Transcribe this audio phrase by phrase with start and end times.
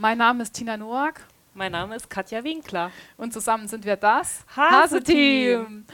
[0.00, 1.26] Mein Name ist Tina Noack.
[1.54, 2.92] Mein Name ist Katja Winkler.
[3.16, 5.86] Und zusammen sind wir das Hase-Team.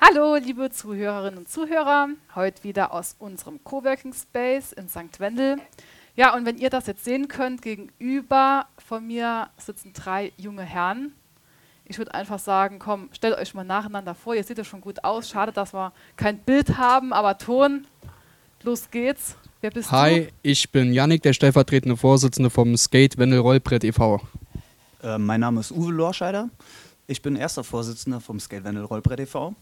[0.00, 2.08] Hallo, liebe Zuhörerinnen und Zuhörer.
[2.34, 5.20] Heute wieder aus unserem Coworking Space in St.
[5.20, 5.58] Wendel.
[6.16, 11.14] Ja, und wenn ihr das jetzt sehen könnt, gegenüber von mir sitzen drei junge Herren.
[11.84, 14.34] Ich würde einfach sagen, komm, stellt euch mal nacheinander vor.
[14.34, 15.30] Ihr seht ja schon gut aus.
[15.30, 17.86] Schade, dass wir kein Bild haben, aber Ton.
[18.64, 19.36] Los geht's.
[19.62, 20.28] Wer bist Hi, du?
[20.42, 24.20] ich bin Yannick, der stellvertretende Vorsitzende vom Skate Wendel Rollbrett e.V.
[25.04, 26.50] Äh, mein Name ist Uwe Lorscheider.
[27.06, 29.54] Ich bin erster Vorsitzender vom Skate Wendel Rollbrett e.V.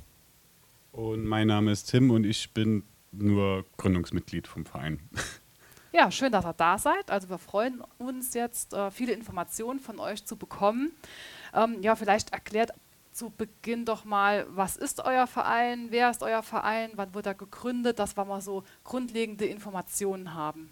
[0.93, 2.83] Und mein Name ist Tim und ich bin
[3.13, 5.01] nur Gründungsmitglied vom Verein.
[5.93, 7.11] Ja, schön, dass ihr da seid.
[7.11, 10.93] Also wir freuen uns jetzt, äh, viele Informationen von euch zu bekommen.
[11.53, 12.71] Ähm, ja, vielleicht erklärt
[13.21, 17.35] zu Beginn doch mal, was ist euer Verein, wer ist euer Verein, wann wurde er
[17.35, 20.71] gegründet, dass wir mal so grundlegende Informationen haben.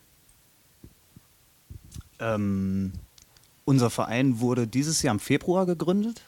[2.19, 2.93] Ähm,
[3.67, 6.23] unser Verein wurde dieses Jahr im Februar gegründet.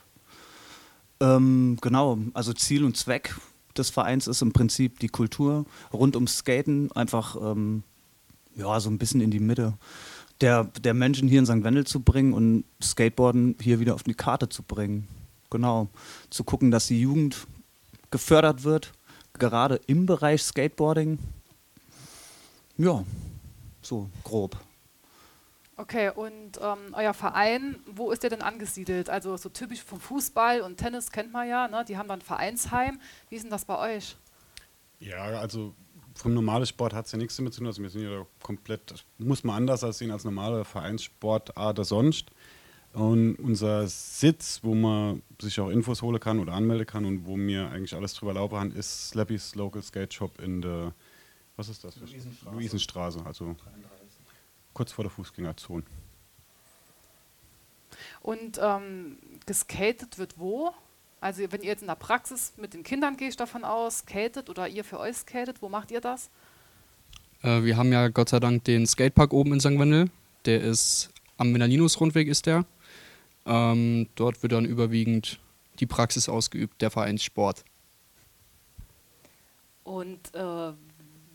[1.21, 3.35] Ähm, genau, also Ziel und Zweck
[3.75, 7.83] des Vereins ist im Prinzip die Kultur rund ums Skaten einfach ähm,
[8.57, 9.73] ja, so ein bisschen in die Mitte
[10.43, 11.65] der, der Menschen hier in St.
[11.65, 15.09] Wendel zu bringen und Skateboarden hier wieder auf die Karte zu bringen.
[15.51, 15.89] Genau.
[16.31, 17.47] Zu gucken, dass die Jugend
[18.11, 18.93] gefördert wird,
[19.35, 21.19] gerade im Bereich Skateboarding.
[22.77, 23.05] Ja,
[23.83, 24.57] so grob.
[25.77, 29.09] Okay, und ähm, euer Verein, wo ist der denn angesiedelt?
[29.09, 31.85] Also so typisch vom Fußball und Tennis kennt man ja, ne?
[31.89, 33.01] die haben dann Vereinsheim.
[33.31, 34.17] Wie ist denn das bei euch?
[34.99, 35.75] Ja, also
[36.15, 37.67] vom normalen Sport hat es ja nichts damit zu tun.
[37.67, 42.27] Also wir sind ja komplett, muss man anders als sehen als normale Vereinssportart oder sonst.
[42.93, 47.37] Und unser Sitz, wo man sich auch Infos holen kann oder anmelden kann und wo
[47.37, 50.93] mir eigentlich alles drüber laufen kann, ist Slappy's Local Skate Shop in der,
[51.57, 51.97] was ist das?
[51.97, 52.57] Luisenstraße.
[52.57, 53.91] Luisenstraße, also 33.
[54.73, 55.85] kurz vor der Fußgängerzone.
[58.23, 60.73] Und ähm, geskatet wird wo?
[61.21, 64.51] Also wenn ihr jetzt in der Praxis mit den Kindern, gehe ich davon aus, skatet
[64.51, 66.29] oder ihr für euch skatet, wo macht ihr das?
[67.43, 69.79] Äh, wir haben ja Gott sei Dank den Skatepark oben in St.
[69.79, 70.11] Wendel.
[70.47, 72.65] Der ist am Menalinus-Rundweg ist der.
[73.51, 75.41] Ähm, dort wird dann überwiegend
[75.81, 77.65] die Praxis ausgeübt, der Vereinssport.
[79.83, 80.73] Und äh,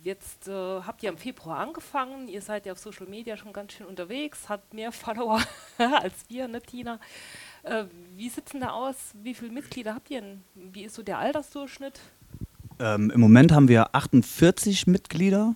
[0.01, 2.29] jetzt äh, habt ihr im Februar angefangen.
[2.29, 5.41] Ihr seid ja auf Social Media schon ganz schön unterwegs, habt mehr Follower
[5.77, 7.01] als wir, ne, Tina?
[7.63, 7.83] Äh,
[8.15, 8.95] wie sieht es denn da aus?
[9.21, 10.41] Wie viele Mitglieder habt ihr denn?
[10.53, 11.99] Wie ist so der Altersdurchschnitt?
[12.79, 15.55] Ähm, Im Moment haben wir 48 Mitglieder.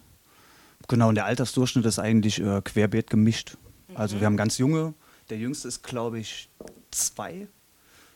[0.90, 3.58] Genau, und der Altersdurchschnitt ist eigentlich äh, querbeet gemischt.
[3.96, 4.94] Also wir haben ganz junge,
[5.30, 6.50] der jüngste ist, glaube ich,
[6.92, 7.48] zwei.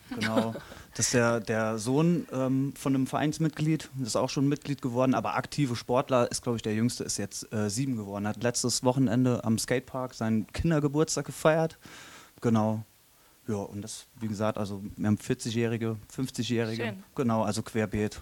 [0.10, 0.54] Genau.
[0.96, 5.36] Das ist der, der Sohn ähm, von einem Vereinsmitglied, ist auch schon Mitglied geworden, aber
[5.36, 8.28] aktive Sportler ist, glaube ich, der jüngste ist jetzt äh, sieben geworden.
[8.28, 11.80] Hat letztes Wochenende am Skatepark seinen Kindergeburtstag gefeiert.
[12.42, 12.86] Genau.
[13.48, 16.86] Ja, und das, wie gesagt, also wir haben 40-Jährige, 50-Jährige.
[16.86, 17.04] Schön.
[17.16, 18.22] Genau, also querbeet.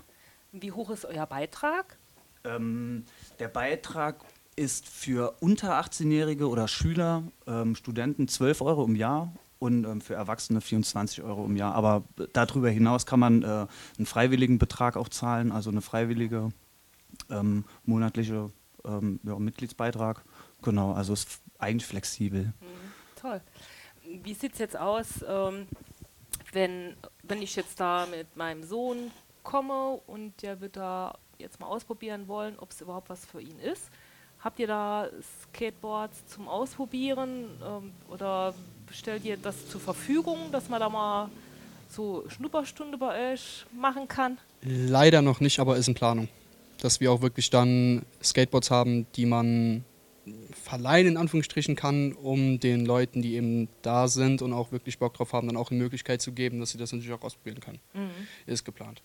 [0.52, 1.97] Wie hoch ist euer Beitrag?
[2.44, 3.06] Ähm,
[3.40, 4.23] der Beitrag
[4.61, 10.13] ist für unter 18-Jährige oder Schüler, ähm, Studenten 12 Euro im Jahr und ähm, für
[10.13, 11.73] Erwachsene 24 Euro im Jahr.
[11.73, 13.66] Aber darüber hinaus kann man äh,
[13.97, 16.49] einen freiwilligen Betrag auch zahlen, also eine freiwillige
[17.31, 18.51] ähm, monatliche
[18.85, 20.23] ähm, ja, Mitgliedsbeitrag.
[20.61, 22.45] Genau, also ist eigentlich flexibel.
[22.45, 23.41] Mhm, toll.
[24.23, 25.67] Wie sieht es jetzt aus, ähm,
[26.53, 29.09] wenn, wenn ich jetzt da mit meinem Sohn
[29.41, 33.57] komme und der wird da jetzt mal ausprobieren wollen, ob es überhaupt was für ihn
[33.57, 33.89] ist?
[34.44, 35.07] Habt ihr da
[35.44, 38.53] Skateboards zum Ausprobieren ähm, oder
[38.91, 41.29] stellt ihr das zur Verfügung, dass man da mal
[41.90, 44.38] so Schnupperstunde bei euch machen kann?
[44.63, 46.28] Leider noch nicht, aber ist in Planung.
[46.79, 49.84] Dass wir auch wirklich dann Skateboards haben, die man
[50.63, 55.13] verleihen in Anführungsstrichen kann, um den Leuten, die eben da sind und auch wirklich Bock
[55.16, 57.79] drauf haben, dann auch eine Möglichkeit zu geben, dass sie das natürlich auch ausprobieren können.
[58.46, 59.02] Ist geplant.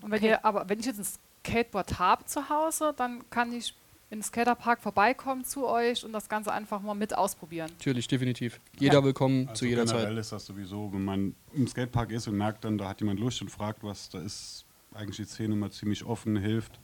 [0.00, 0.28] Und wenn Okay.
[0.30, 1.06] ihr, aber wenn ich jetzt ein
[1.44, 3.74] Skateboard habe zu Hause, dann kann ich
[4.12, 7.70] in den Skaterpark vorbeikommen zu euch und das Ganze einfach mal mit ausprobieren.
[7.78, 8.60] Natürlich, definitiv.
[8.78, 10.18] Jeder willkommen Also zu jeder generell Zeit.
[10.18, 13.40] ist das sowieso, wenn man im Skatepark ist und merkt dann, da hat jemand Lust
[13.40, 16.78] und fragt was, da ist eigentlich die Szene immer ziemlich offen, hilft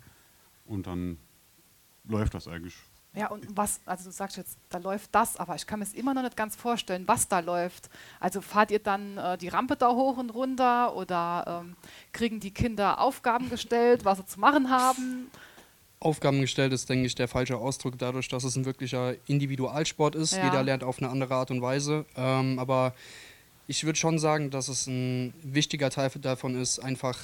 [0.65, 1.19] und dann
[2.05, 2.77] läuft das eigentlich.
[3.13, 5.93] Ja, und was, also du sagst jetzt, da läuft das, aber ich kann mir es
[5.93, 7.91] immer noch nicht ganz vorstellen, was da läuft.
[8.21, 11.77] Also fahrt ihr dann äh, die Rampe da hoch und runter oder ähm,
[12.13, 15.31] kriegen die Kinder Aufgaben gestellt, was sie zu machen haben?
[16.01, 20.33] Aufgaben gestellt ist, denke ich, der falsche Ausdruck, dadurch, dass es ein wirklicher Individualsport ist.
[20.33, 20.45] Ja.
[20.45, 22.05] Jeder lernt auf eine andere Art und Weise.
[22.17, 22.95] Ähm, aber
[23.67, 27.19] ich würde schon sagen, dass es ein wichtiger Teil davon ist, einfach,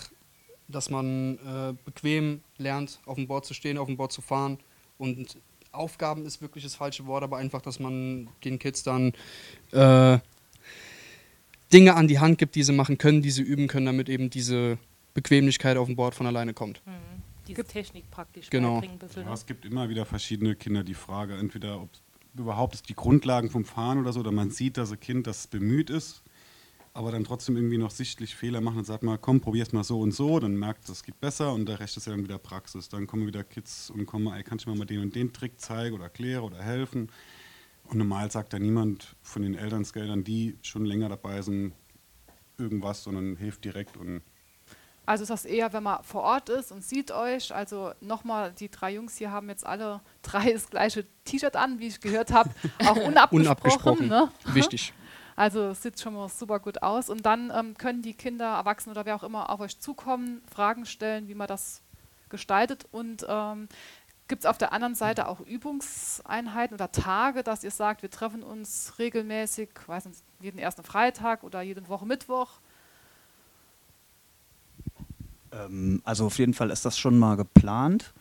[0.69, 4.59] dass man äh, bequem lernt, auf dem Board zu stehen, auf dem Board zu fahren
[4.99, 5.37] und
[5.73, 9.13] Aufgaben ist wirklich das falsche Wort, aber einfach, dass man den Kids dann
[9.73, 10.19] äh,
[11.73, 14.31] Dinge an die Hand gibt, die sie machen können, die sie üben können, damit eben
[14.31, 14.79] diese
[15.15, 16.81] Bequemlichkeit auf dem Board von alleine kommt.
[16.87, 17.24] Mhm.
[17.47, 18.75] Diese Technik praktisch Genau.
[18.75, 21.91] beibringen bisschen, Ja, es gibt immer wieder verschiedene Kinder, die Frage, entweder ob
[22.37, 25.89] überhaupt die Grundlagen vom Fahren oder so, oder man sieht, dass ein Kind das bemüht
[25.91, 26.23] ist,
[26.93, 30.01] aber dann trotzdem irgendwie noch sichtlich Fehler machen und sagt mal, komm, probier's mal so
[30.01, 32.89] und so, dann merkt, es geht besser und der Rest ist ja dann wieder Praxis.
[32.89, 35.61] Dann kommen wieder Kids und kommen, ey, kannst du mir mal den und den Trick
[35.61, 37.11] zeigen oder erklären oder helfen?
[37.85, 41.73] Und normal sagt da niemand von den Elterngeldern, die schon länger dabei sind,
[42.59, 44.23] irgendwas, sondern hilft direkt und
[45.07, 47.55] Also ist das eher, wenn man vor Ort ist und sieht euch.
[47.55, 51.89] Also nochmal, die drei Jungs hier haben jetzt alle drei das gleiche T-Shirt an, wie
[51.89, 52.51] ich gehört habe.
[52.87, 53.41] Auch unabgesprochen.
[53.41, 54.09] Unabgesprochen.
[54.09, 54.31] Ne?
[54.47, 54.93] Wichtig.
[55.37, 57.11] Also es sieht schon mal super gut aus.
[57.11, 60.87] Und dann ähm, können die Kinder, Erwachsene oder wer auch immer auf euch zukommen, Fragen
[60.87, 61.83] stellen, wie man das
[62.29, 62.87] gestaltet.
[62.93, 63.69] Und ähm,
[64.29, 68.43] gibt es auf der anderen Seite auch Übungseinheiten oder Tage, dass ihr sagt, wir treffen
[68.43, 72.61] uns regelmäßig, weiß nicht, jeden ersten Freitag oder jede Woche Mittwoch.
[75.55, 78.13] Ähm, also auf jeden Fall ist das schon mal geplant.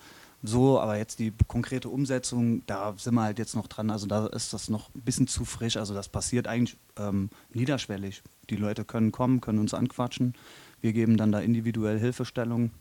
[0.45, 3.89] So, aber jetzt die konkrete Umsetzung, da sind wir halt jetzt noch dran.
[3.89, 5.77] Also da ist das noch ein bisschen zu frisch.
[5.77, 8.21] Also das passiert eigentlich ähm, niederschwellig.
[8.49, 10.33] Die Leute können kommen, können uns anquatschen.
[10.81, 12.71] Wir geben dann da individuell Hilfestellung.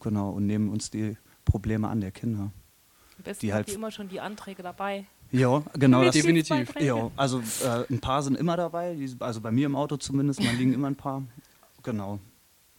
[0.00, 2.50] Genau, und nehmen uns die Probleme an der Kinder.
[3.18, 5.06] Am besten die halt- immer schon die Anträge dabei.
[5.30, 6.02] Ja, genau.
[6.02, 6.74] Das, Definitiv.
[6.80, 8.94] Ja, also äh, ein paar sind immer dabei.
[8.94, 11.22] Die, also bei mir im Auto zumindest, mal liegen immer ein paar.
[11.84, 12.18] Genau.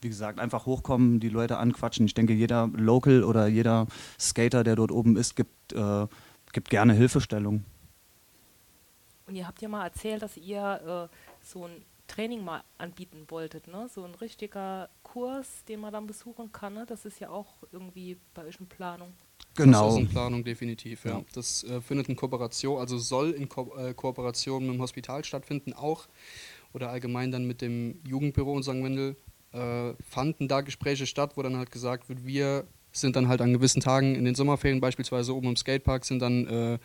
[0.03, 2.05] Wie gesagt, einfach hochkommen, die Leute anquatschen.
[2.05, 3.87] Ich denke, jeder Local oder jeder
[4.19, 6.07] Skater, der dort oben ist, gibt, äh,
[6.51, 7.63] gibt gerne Hilfestellung.
[9.27, 11.71] Und ihr habt ja mal erzählt, dass ihr äh, so ein
[12.07, 13.87] Training mal anbieten wolltet, ne?
[13.89, 16.85] So ein richtiger Kurs, den man dann besuchen kann, ne?
[16.85, 19.13] Das ist ja auch irgendwie bei euch in Planung.
[19.55, 19.89] Das Genau.
[19.89, 21.05] ist in Planung, definitiv.
[21.05, 21.11] Ja.
[21.19, 21.25] Ja.
[21.33, 25.73] Das äh, findet in Kooperation, also soll in Ko äh, Kooperation mit dem Hospital stattfinden,
[25.73, 26.07] auch
[26.73, 28.69] oder allgemein dann mit dem Jugendbüro in St.
[28.83, 29.15] Wendel.
[29.53, 33.53] Äh, fanden da Gespräche statt, wo dann halt gesagt wird, wir sind dann halt an
[33.53, 36.79] gewissen Tagen in den Sommerferien beispielsweise oben im Skatepark, sind dann äh,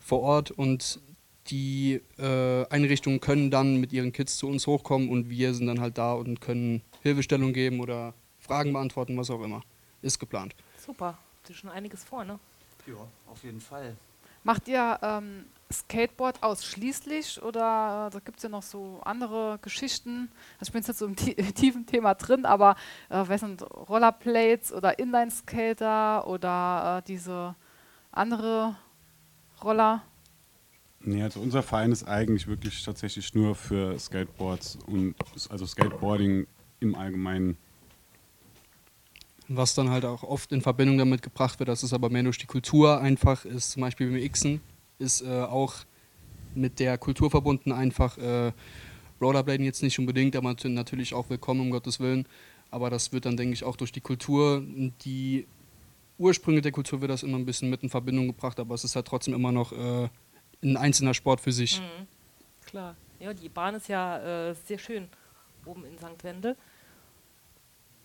[0.00, 1.00] vor Ort und
[1.48, 5.80] die äh, Einrichtungen können dann mit ihren Kids zu uns hochkommen und wir sind dann
[5.80, 9.62] halt da und können Hilfestellung geben oder Fragen beantworten, was auch immer.
[10.02, 10.54] Ist geplant.
[10.84, 11.18] Super.
[11.42, 12.38] Das ist schon einiges vor, ne?
[12.86, 13.96] Ja, auf jeden Fall.
[14.42, 20.30] Macht ihr ähm, Skateboard ausschließlich oder äh, da gibt es ja noch so andere Geschichten?
[20.58, 22.74] Also ich bin jetzt nicht so im tie- tiefen Thema drin, aber
[23.08, 27.54] äh, wer sind Rollerplates oder Inline-Skater oder äh, diese
[28.12, 28.76] andere
[29.62, 30.02] Roller?
[31.00, 35.14] Nee, also unser Verein ist eigentlich wirklich tatsächlich nur für Skateboards und
[35.48, 36.46] also Skateboarding
[36.80, 37.56] im Allgemeinen.
[39.52, 42.38] Was dann halt auch oft in Verbindung damit gebracht wird, das ist aber mehr durch
[42.38, 44.60] die Kultur einfach, ist zum Beispiel beim Xen,
[45.00, 45.74] ist äh, auch
[46.54, 48.16] mit der Kultur verbunden einfach.
[48.16, 48.52] Äh,
[49.20, 52.26] Rollerbladen jetzt nicht unbedingt, aber nat- natürlich auch willkommen, um Gottes Willen.
[52.70, 54.62] Aber das wird dann, denke ich, auch durch die Kultur,
[55.04, 55.48] die
[56.16, 58.94] Ursprünge der Kultur wird das immer ein bisschen mit in Verbindung gebracht, aber es ist
[58.94, 60.08] halt trotzdem immer noch äh,
[60.62, 61.80] ein einzelner Sport für sich.
[61.80, 62.06] Mhm.
[62.66, 62.94] Klar.
[63.18, 65.08] Ja, die Bahn ist ja äh, sehr schön
[65.66, 66.22] oben in St.
[66.22, 66.56] Wendel.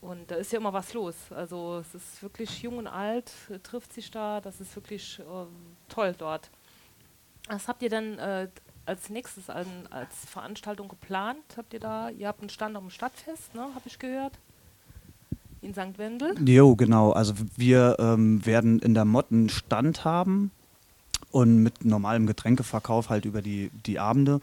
[0.06, 1.16] Und da ist ja immer was los.
[1.32, 4.40] Also es ist wirklich jung und alt, äh, trifft sich da.
[4.40, 5.48] Das ist wirklich ähm,
[5.90, 6.52] toll dort.
[7.48, 8.48] Was habt ihr denn äh,
[8.86, 11.44] als nächstes an, als Veranstaltung geplant?
[11.58, 14.34] Habt ihr da, ihr habt einen Stand dem Stadtfest, ne, habe ich gehört.
[15.62, 15.98] In St.
[15.98, 16.36] Wendel.
[16.48, 17.12] Jo, genau.
[17.12, 20.52] Also wir ähm, werden in der Mod einen Stand haben
[21.32, 24.40] und mit normalem Getränkeverkauf halt über die, die Abende.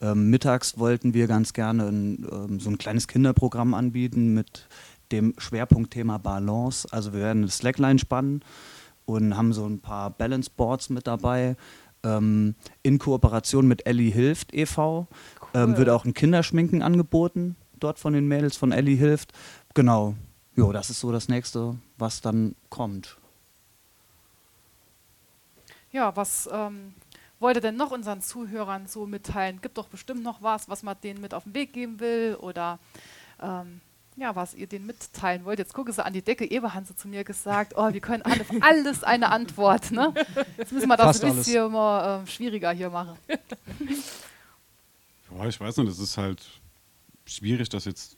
[0.00, 4.66] Ähm, mittags wollten wir ganz gerne ein, ähm, so ein kleines Kinderprogramm anbieten mit
[5.12, 6.88] dem Schwerpunktthema Balance.
[6.90, 8.42] Also wir werden eine Slackline spannen
[9.06, 11.56] und haben so ein paar Balance Boards mit dabei.
[12.02, 15.06] Ähm, in Kooperation mit Ellie Hilft e.V.
[15.54, 15.78] Ähm, Cool.
[15.78, 19.32] wird auch ein Kinderschminken angeboten, dort von den Mädels von Ellie Hilft.
[19.74, 20.14] Genau.
[20.56, 23.16] Jo, das ist so das nächste, was dann kommt.
[25.90, 26.94] Ja, was ähm,
[27.40, 29.60] wollt ihr denn noch unseren Zuhörern so mitteilen?
[29.60, 32.78] Gibt doch bestimmt noch was, was man denen mit auf den Weg geben will oder
[33.40, 33.80] ähm,
[34.16, 35.58] ja, was ihr denen mitteilen wollt.
[35.58, 36.48] Jetzt gucke sie an die Decke.
[36.48, 39.90] Eber hat zu mir gesagt, oh, wir können alle, auf alles eine Antwort.
[39.90, 40.14] Ne?
[40.56, 43.16] Jetzt müssen wir das Fast ein bisschen mal, äh, schwieriger hier machen.
[45.36, 46.44] Ja, ich weiß nicht, es ist halt
[47.26, 48.16] schwierig, das jetzt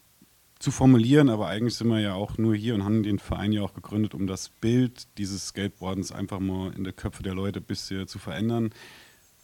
[0.58, 3.62] zu formulieren, aber eigentlich sind wir ja auch nur hier und haben den Verein ja
[3.62, 7.64] auch gegründet, um das Bild dieses Skateboardens einfach mal in der Köpfe der Leute ein
[7.64, 8.70] bisschen zu verändern,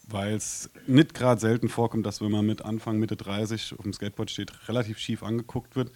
[0.07, 3.93] weil es nicht gerade selten vorkommt, dass wenn man mit Anfang, Mitte 30 auf dem
[3.93, 5.91] Skateboard steht, relativ schief angeguckt wird.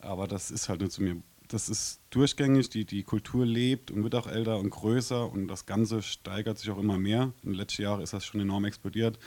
[0.00, 4.04] Aber das ist halt nicht zu mir das ist durchgängig, die, die Kultur lebt und
[4.04, 7.32] wird auch älter und größer und das Ganze steigert sich auch immer mehr.
[7.42, 9.18] In den letzten Jahren ist das schon enorm explodiert.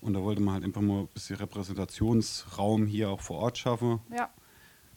[0.00, 4.00] Und da wollte man halt einfach mal ein bisschen Repräsentationsraum hier auch vor Ort schaffen
[4.14, 4.30] Ja.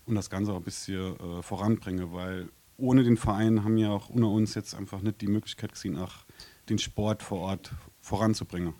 [0.05, 4.09] und das Ganze auch ein bisschen äh, voranbringen, weil ohne den Verein haben ja auch
[4.09, 6.13] unter uns jetzt einfach nicht die Möglichkeit gesehen, auch
[6.69, 8.73] den Sport vor Ort voranzubringen.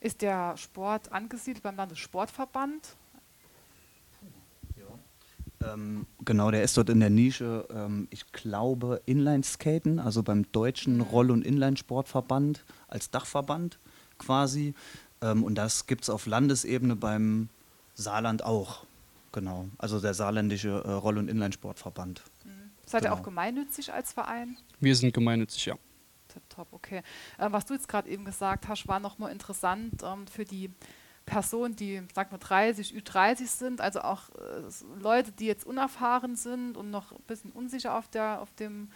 [0.00, 2.96] Ist der Sport angesiedelt beim Landessportverband?
[5.72, 11.00] Ähm, genau, der ist dort in der Nische, ähm, ich glaube, Inlineskaten, also beim deutschen
[11.00, 13.78] Roll- und Inlinesportverband als Dachverband
[14.18, 14.74] quasi.
[15.20, 17.48] Ähm, und das gibt es auf Landesebene beim
[17.94, 18.84] Saarland auch.
[19.32, 22.22] Genau, also der saarländische äh, Roll- und Inlinesportverband.
[22.86, 23.20] Seid ihr Genau.
[23.20, 24.56] auch gemeinnützig als Verein?
[24.80, 25.74] Wir sind gemeinnützig, ja.
[26.28, 27.02] Tipptopp, okay.
[27.38, 30.70] Äh, was du jetzt gerade eben gesagt hast, war nochmal interessant ähm, für die
[31.26, 36.76] Personen, die, sag mal, 30, Ü30 sind, also auch äh, Leute, die jetzt unerfahren sind
[36.76, 38.90] und noch ein bisschen unsicher auf, der, auf dem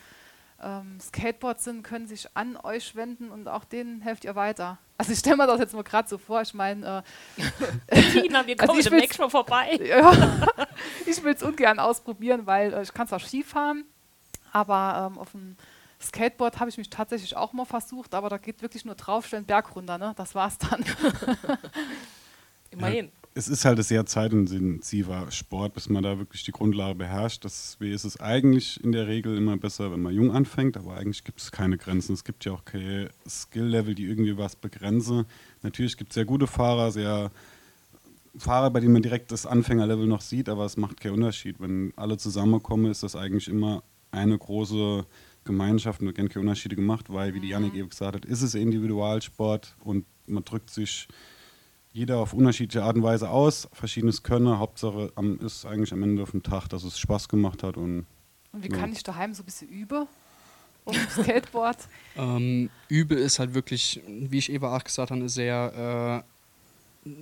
[0.63, 4.79] ähm, Skateboard sind, können sich an euch wenden und auch denen helft ihr weiter.
[4.99, 7.05] Also ich stelle mir das jetzt mal gerade so vor, ich meine,
[8.13, 9.69] Tina, wir Also kommen ich demnächst mal vorbei.
[9.81, 10.13] äh, ja,
[11.07, 13.85] ich will es ungern ausprobieren, weil äh, ich kann zwar Skifahren,
[14.53, 15.57] aber ähm, auf dem
[16.01, 19.75] Skateboard habe ich mich tatsächlich auch mal versucht, aber da geht wirklich nur draufstellen, Berg
[19.75, 20.13] runter, ne?
[20.17, 20.85] Das war's dann.
[22.71, 23.11] Immerhin.
[23.35, 27.45] Es ist halt ein sehr zeitintensiver Sport, bis man da wirklich die Grundlage beherrscht.
[27.45, 31.23] Deswegen ist es eigentlich in der Regel immer besser, wenn man jung anfängt, aber eigentlich
[31.23, 32.15] gibt es keine Grenzen.
[32.15, 35.25] Es gibt ja auch keine Skill-Level, die irgendwie was begrenzen.
[35.63, 37.31] Natürlich gibt es sehr gute Fahrer, sehr
[38.37, 41.61] Fahrer, bei denen man direkt das Anfängerlevel noch sieht, aber es macht keinen Unterschied.
[41.61, 45.07] Wenn alle zusammenkommen, ist das eigentlich immer eine große
[45.45, 48.55] Gemeinschaft und werden keine Unterschiede gemacht, weil, wie die Janik eben gesagt hat, ist es
[48.55, 51.09] Individualsport und man drückt sich
[51.93, 54.59] jeder auf unterschiedliche Art und Weise aus, verschiedenes Können.
[54.59, 58.07] Hauptsache am, ist eigentlich am Ende vom Tag, dass es Spaß gemacht hat und
[58.53, 58.77] Und wie Ja.
[58.79, 60.07] kann ich daheim so ein bisschen üben?
[60.85, 61.77] Auf dem Skateboard?
[62.17, 66.25] Ähm, Übel ist halt wirklich, wie ich eben auch gesagt habe, sehr.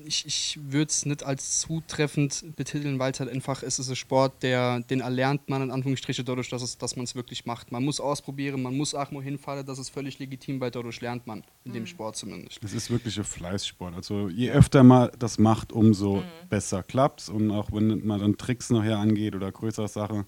[0.05, 3.97] Ich ich würde es nicht als zutreffend betiteln, weil es halt einfach es ist ein
[3.97, 7.73] Sport, der, den erlernt man in Anführungsstrichen dadurch, dass, es, dass man es wirklich macht.
[7.73, 11.27] Man muss ausprobieren, man muss auch mal hinfallen, das ist völlig legitim, weil dadurch lernt
[11.27, 12.63] man, in dem Sport zumindest.
[12.63, 13.95] es ist wirklich ein Fleißsport.
[13.95, 18.71] Also je öfter man das macht, umso besser klappt Und auch wenn man dann Tricks
[18.71, 20.25] nachher angeht oder größere Sachen,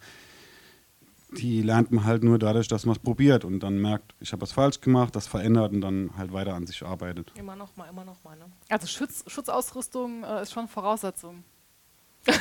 [1.37, 4.43] die lernt man halt nur dadurch, dass man es probiert und dann merkt, ich habe
[4.43, 7.33] was falsch gemacht, das verändert und dann halt weiter an sich arbeitet.
[7.37, 8.37] Immer noch mal, immer noch mal.
[8.37, 8.47] Ne?
[8.69, 11.45] Also Schutz, Schutzausrüstung äh, ist schon Voraussetzung.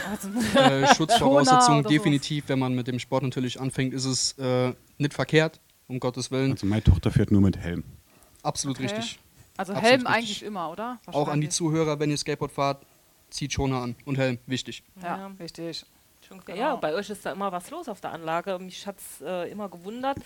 [0.09, 5.13] Also, Äh, oder definitiv, wenn man mit dem Sport natürlich anfängt, ist es äh, nicht
[5.13, 6.51] verkehrt, um Gottes Willen.
[6.51, 7.83] Also meine Tochter fährt nur mit Helm.
[8.43, 8.83] Absolut Okay.
[8.87, 9.19] richtig.
[9.57, 10.15] also Absolut Helm richtig.
[10.15, 10.99] eigentlich immer, oder?
[11.07, 11.49] Auch an die.
[11.49, 12.85] Zuhörer, wenn ihr Skateboard fahrt,
[13.29, 14.83] zieht Schoner an und Helm, wichtig.
[15.01, 15.31] Ja, Ja.
[15.39, 15.85] richtig.
[16.27, 16.57] Schon Genau.
[16.57, 18.59] Ja, bei euch ist da immer was los auf der Anlage.
[18.59, 20.17] Mich hat es äh, immer gewundert,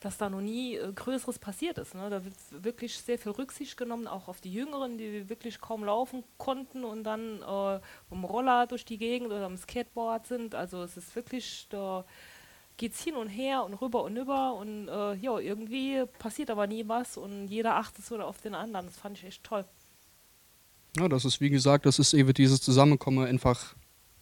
[0.00, 1.94] dass da noch nie äh, Größeres passiert ist.
[1.94, 2.10] Ne?
[2.10, 6.24] Da wird wirklich sehr viel Rücksicht genommen, auch auf die Jüngeren, die wirklich kaum laufen
[6.38, 7.80] konnten und dann äh,
[8.10, 10.54] dem Roller durch die Gegend oder am Skateboard sind.
[10.54, 12.04] Also es ist wirklich, da
[12.76, 16.66] geht es hin und her und rüber und über und äh, ja, irgendwie passiert aber
[16.66, 18.86] nie was und jeder achtet so auf den anderen.
[18.86, 19.64] Das fand ich echt toll.
[20.96, 23.74] Ja, das ist wie gesagt, das ist eben dieses Zusammenkommen einfach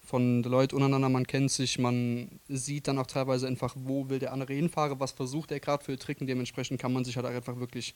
[0.06, 4.20] von den Leuten untereinander, man kennt sich, man sieht dann auch teilweise einfach, wo will
[4.20, 7.26] der andere hinfahren, was versucht er gerade für Trick und dementsprechend kann man sich halt
[7.26, 7.94] auch einfach wirklich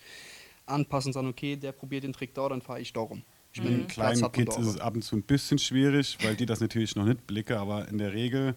[0.66, 3.22] anpassen und sagen, okay, der probiert den Trick da, dann fahre ich darum.
[3.52, 6.46] Ich bin Mit kleinen Kids ist es ab und zu ein bisschen schwierig, weil die
[6.46, 8.54] das natürlich noch nicht blicken, aber in der Regel,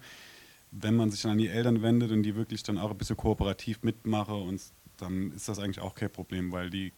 [0.72, 3.16] wenn man sich dann an die Eltern wendet und die wirklich dann auch ein bisschen
[3.16, 4.60] kooperativ mitmachen, und
[4.96, 6.92] dann ist das eigentlich auch kein Problem, weil die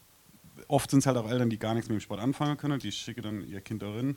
[0.69, 2.93] oft sind es halt auch Eltern, die gar nichts mit dem Sport anfangen können, die
[2.93, 4.17] schicken dann ihr Kind darin.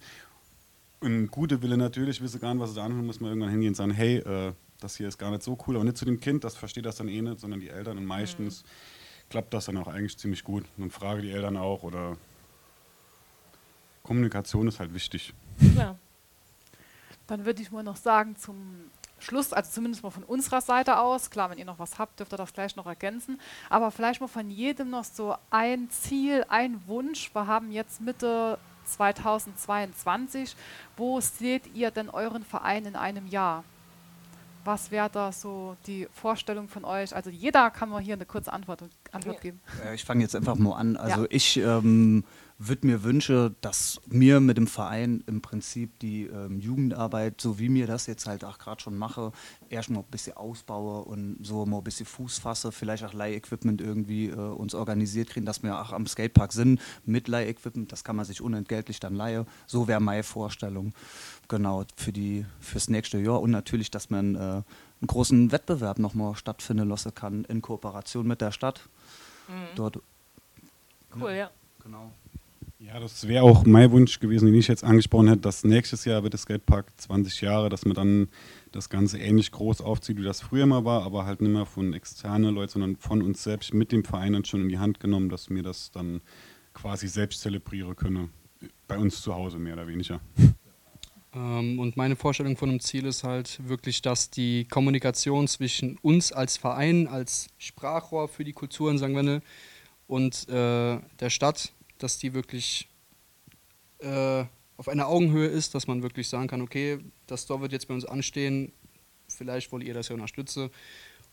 [1.01, 3.69] Und gute Wille natürlich, wissen gar nicht, was sie da anhören, muss man irgendwann hingehen
[3.69, 6.19] und sagen, hey, äh, das hier ist gar nicht so cool, aber nicht zu dem
[6.19, 8.63] Kind, das versteht das dann eh nicht, sondern die Eltern und meistens
[9.29, 10.65] klappt das dann auch eigentlich ziemlich gut.
[10.77, 12.17] Und frage die Eltern auch oder
[14.03, 15.33] Kommunikation ist halt wichtig.
[15.75, 15.95] Ja.
[17.27, 18.89] Dann würde ich mal noch sagen zum
[19.19, 22.33] Schluss, also zumindest mal von unserer Seite aus, klar, wenn ihr noch was habt, dürft
[22.33, 23.39] ihr das gleich noch ergänzen,
[23.69, 27.33] aber vielleicht mal von jedem noch so ein Ziel, ein Wunsch.
[27.33, 30.55] Wir haben jetzt Mitte 2022.
[30.97, 33.63] Wo seht ihr denn euren Verein in einem Jahr?
[34.65, 37.15] Was wäre da so die Vorstellung von euch?
[37.15, 39.59] Also jeder kann mal hier eine kurze Antwort, Antwort geben.
[39.85, 40.97] Äh, Ich fange jetzt einfach mal an.
[40.97, 41.27] Also Ja.
[41.31, 42.23] ich ähm,
[42.61, 47.69] würde mir wünschen, dass mir mit dem Verein im Prinzip die ähm, Jugendarbeit, so wie
[47.69, 49.31] mir das jetzt halt auch gerade schon mache,
[49.69, 53.79] erst mal ein bisschen ausbaue und so mal ein bisschen Fuß fasse, vielleicht auch Leihequipment
[53.79, 58.17] irgendwie äh, uns organisiert kriegen, dass wir auch am Skatepark sind mit Leihequipment, das kann
[58.17, 59.45] man sich unentgeltlich dann leihen.
[59.65, 60.93] So wäre meine Vorstellung.
[61.47, 64.63] Genau, für die fürs nächste Jahr und natürlich, dass man äh, einen
[65.07, 68.89] großen Wettbewerb nochmal stattfinden lassen kann in Kooperation mit der Stadt.
[69.75, 69.99] Dort,
[71.15, 71.49] Cool, ja.
[71.83, 72.11] genau.
[72.77, 76.23] Ja, das wäre auch mein Wunsch gewesen, den ich jetzt angesprochen hätte, dass nächstes Jahr
[76.23, 78.29] wird der Skatepark 20 Jahre, dass man dann
[78.71, 81.93] das Ganze ähnlich groß aufzieht, wie das früher mal war, aber halt nicht mehr von
[81.93, 85.29] externen Leuten, sondern von uns selbst mit dem Verein dann schon in die Hand genommen,
[85.29, 86.21] dass wir das dann
[86.73, 88.29] quasi selbst zelebrieren können.
[88.87, 90.21] Bei uns zu Hause mehr oder weniger.
[91.33, 96.31] Ähm, und meine Vorstellung von einem Ziel ist halt wirklich, dass die Kommunikation zwischen uns
[96.31, 99.41] als Verein, als Sprachrohr für die Kulturen, sagen wir, ne,
[100.07, 102.87] und äh, der Stadt, dass die wirklich
[103.99, 104.45] äh,
[104.77, 107.93] auf einer Augenhöhe ist, dass man wirklich sagen kann, okay, das Store wird jetzt bei
[107.93, 108.71] uns anstehen,
[109.27, 110.71] vielleicht wollt ihr das ja unterstützen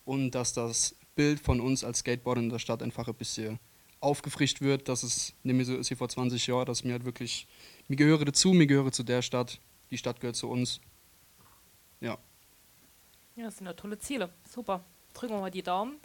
[0.04, 3.58] und dass das Bild von uns als Skateboarder in der Stadt einfach ein bisschen
[4.00, 7.46] aufgefrischt wird, dass es mehr so ist wie vor 20 Jahren, dass mir halt wirklich,
[7.88, 9.58] mir gehöre dazu, mir gehöre zu der Stadt,
[9.90, 10.80] die Stadt gehört zu uns.
[12.00, 12.18] Ja.
[13.36, 14.30] Ja, das sind ja tolle Ziele.
[14.48, 14.84] Super.
[15.14, 15.98] Drücken wir mal die Daumen.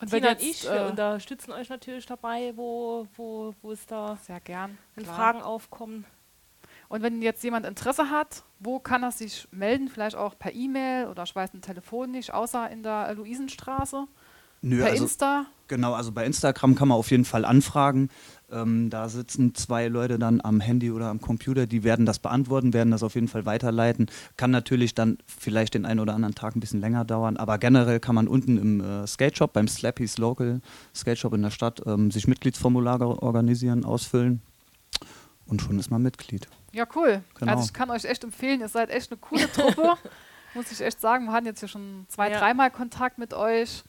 [0.00, 3.72] Und Tina wenn und jetzt, ich, wir äh, unterstützen euch natürlich dabei, wo, wo, wo
[3.72, 4.78] es da sehr gern.
[4.94, 5.16] wenn klar.
[5.16, 6.06] Fragen aufkommen.
[6.88, 9.88] Und wenn jetzt jemand Interesse hat, wo kann er sich melden?
[9.88, 14.08] Vielleicht auch per E-Mail oder ich weiß nicht, telefonisch, außer in der Luisenstraße?
[14.62, 15.46] Nö, per also, Insta?
[15.68, 18.08] Genau, also bei Instagram kann man auf jeden Fall anfragen.
[18.50, 22.72] Ähm, da sitzen zwei Leute dann am Handy oder am Computer, die werden das beantworten,
[22.72, 24.10] werden das auf jeden Fall weiterleiten.
[24.36, 28.00] Kann natürlich dann vielleicht den einen oder anderen Tag ein bisschen länger dauern, aber generell
[28.00, 30.60] kann man unten im äh, Skate Shop, beim Slappy's Local
[30.94, 34.42] Skate Shop in der Stadt, ähm, sich Mitgliedsformulare organisieren, ausfüllen
[35.46, 36.48] und schon ist man Mitglied.
[36.72, 37.22] Ja, cool.
[37.38, 37.52] Genau.
[37.52, 39.94] Also ich kann euch echt empfehlen, ihr seid echt eine coole Truppe.
[40.54, 42.38] Muss ich echt sagen, wir hatten jetzt hier schon zwei, Ja.
[42.40, 43.84] dreimal Kontakt mit euch.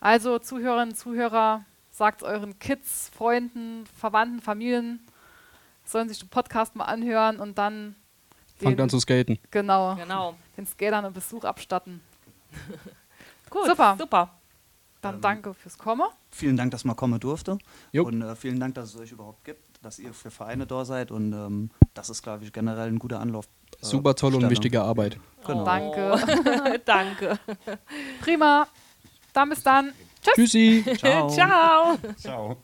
[0.00, 5.00] Also Zuhörerinnen, Zuhörer, sagt euren Kids, Freunden, Verwandten, Familien,
[5.84, 7.94] sollen sich den Podcast mal anhören und dann
[8.56, 9.38] Fangt den, an zu skaten.
[9.50, 10.34] genau, Genau.
[10.56, 12.00] den Skatern einen Besuch abstatten.
[13.50, 13.96] Gut, Super.
[13.98, 14.30] super.
[15.02, 16.04] Dann Ähm, danke fürs Kommen.
[16.30, 17.58] Vielen Dank, dass man kommen durfte.
[17.90, 18.04] Jo.
[18.04, 21.10] Und äh, vielen Dank, dass es euch überhaupt gibt, dass ihr für Vereine da seid.
[21.10, 23.46] Und ähm, das ist, glaube ich, generell ein guter Anlauf.
[23.46, 25.18] äh, Super tolle und wichtige Arbeit.
[25.46, 25.64] Genau.
[25.64, 26.80] Danke.
[26.84, 27.38] Danke.
[28.20, 28.68] Prima.
[29.32, 29.92] Dann bis dann.
[30.22, 30.34] Tschüss.
[30.34, 30.84] Tschüssi.
[30.98, 31.28] Ciao.
[31.30, 31.98] Ciao.
[32.16, 32.56] Ciao.